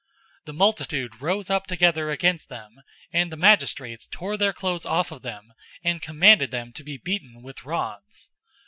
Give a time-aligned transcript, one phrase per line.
[0.39, 2.81] 016:022 The multitude rose up together against them,
[3.13, 7.43] and the magistrates tore their clothes off of them, and commanded them to be beaten
[7.43, 8.31] with rods.